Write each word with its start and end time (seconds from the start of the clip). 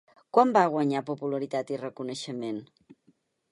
Quan 0.37 0.53
va 0.55 0.63
guanyar 0.75 1.01
popularitat 1.09 1.75
i 1.75 1.79
reconeixement? 1.83 2.61